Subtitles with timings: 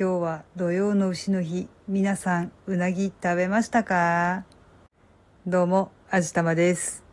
[0.00, 1.68] 今日は土曜の牛の日。
[1.86, 4.46] 皆さん、うなぎ食べましたか？
[5.46, 7.04] どうも、あじたまです。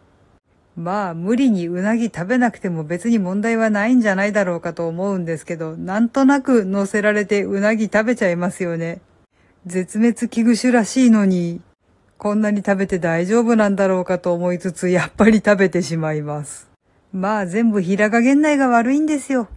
[0.77, 9.01] まあ、無理にうなぎ食べなくても別に問題はないんじゃないだろうかと思うんですけど、なんとなく乗せられてうなぎ食べちゃいますよね。
[9.65, 11.59] 絶滅危惧種らしいのに、
[12.17, 16.69] こんなに食べて大丈夫なんだろうかと思いつつ、やっぱり食べてしまいます。
[17.11, 19.49] まあ、全部平賀源内が悪いんですよ。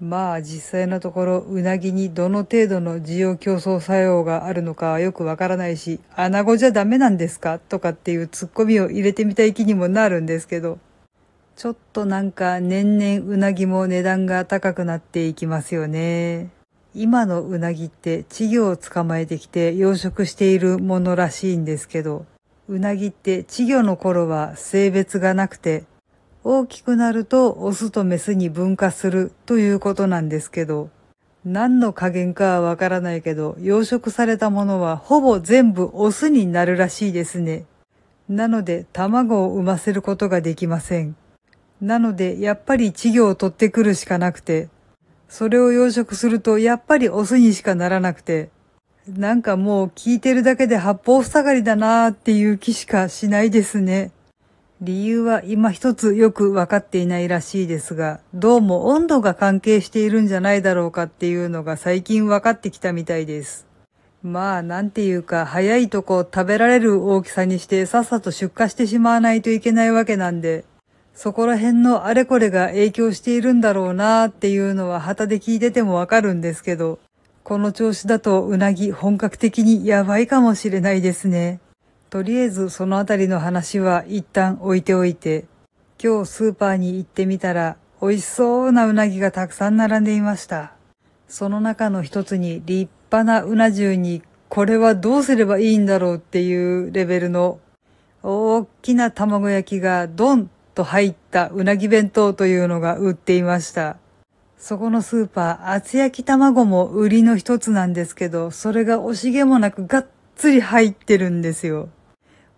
[0.00, 7.58] まあ実際のところうなぎにどの程度の需要競争作用があるのかはよくわからないし、穴子じゃダメなんですか？
[7.58, 10.78] とかっていうツッコミを入れてみたい気にもなるんですけど、
[11.54, 16.48] ちょっとなんか年々うなぎも値段が高くなっていきますよね。
[16.94, 22.24] 今のうなぎって稚魚を捕まえてきて養殖しているものらしいんですけど、
[22.68, 25.84] うなぎって稚魚の頃は性別がなくて、
[26.42, 30.88] 大きくなるとオスとメスに分化するということなんですけど、
[31.44, 37.66] 何の加減かはわからないけど、養殖されたものはほぼ全部オスになるらしいですね。
[38.28, 41.14] なので卵を産ませることができません。
[41.80, 44.68] なのでやっぱり稚魚を取ってくるしかなくて、
[45.28, 48.48] それを養殖するとやっぱりオスにしかならなくて、
[49.06, 54.10] なんかもう聞いてるだけで八方塞がりだなーっていう気しかしないですね。
[54.82, 63.66] 理由は今一つよくわかっていないらしいですが、どうも温度が関係しているんじゃないだろうかっていうのが最近わかってきたみたいです。
[64.22, 70.64] まあなんていうか早いとこ食べられる大きさにしてさっさと出荷してしまわないといけないわけなんで、
[71.14, 76.98] そこら辺のあれこれが影響しているんだろうなーっていうのは旗で聞いててもわかるんですけど、
[77.44, 81.60] この調子だとうなぎ本格的にやばいかもしれないですね。
[82.10, 85.44] とりあえずそのあたりの話は一旦置いておいて、
[86.02, 90.72] 今日スーパーに行ってみたら美味しそうなうなぎがたくさん並んでいました。
[91.28, 97.60] その中の一つに立派なうな重にこれはどうすればいいんだろうっていうレベルの
[98.24, 103.98] 大きな卵焼きがドンと入ったうなぎ弁当というのが売っていました。
[104.58, 111.88] そこのスーパー、厚焼き卵も売りの一つなんですけど、それが惜しげもなくがっつり入ってるんですよ。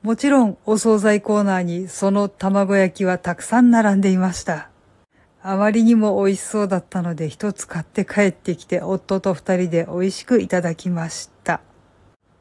[0.02, 4.68] もちろんお惣菜コーナーにその卵焼きはたくさん並んでいました。
[5.40, 11.60] あまりにも美味しそうだったので一つ買って帰ってきて夫と二人で美味しくいただきました。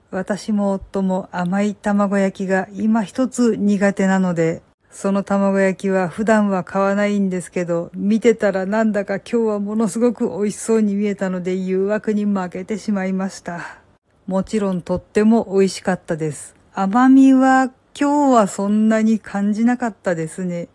[0.09, 13.77] 私も夫も甘い卵焼きが今一つ苦手なので、その卵焼きは普段は買わないんですけど、見てたらなんだか今日はものすごく美味しそうに見えたので誘惑に負けてしまいました。
[14.25, 16.59] もちろんとっても美味しかったです。
[16.73, 20.69] 甘みは今日はそんなに感じなかったですね。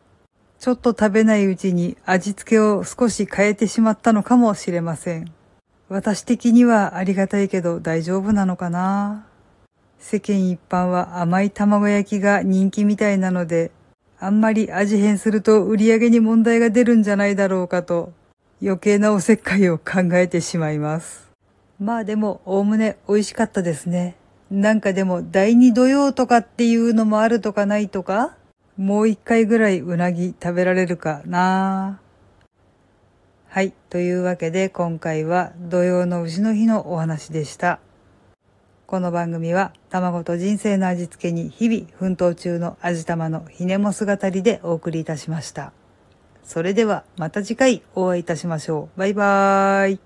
[0.59, 5.33] ちょっと食べないうちに味付けを少し変えてしまったのかもしれません。
[5.89, 9.27] 私的にはありがたいけど大丈夫なのかな
[9.99, 13.71] 世間一般は甘い卵焼きが人気みたいなので、
[14.21, 18.13] あんまり味変すると売り上げに問題が出るんじゃないだろうかと
[18.61, 21.31] 余計なおせっかいを考えてしまいます。
[21.81, 24.17] まあでも、おおむね美味しかったですね。
[24.51, 28.37] なんかでも、第二土曜とかっていうのもあるとかないとか
[28.77, 32.01] もう一回ぐらいうなぎ食べられるかな
[33.49, 33.73] はい。
[33.89, 37.81] というわけで、今回は土曜の牛の日のお話でした。
[38.87, 45.73] この番組は、卵と人生の味付けに日々奮闘中の味玉のひねも姿りでお送りいたしました。
[46.45, 48.99] それでは、また次回お会いいたしましょう。
[49.01, 50.06] バイバーイ。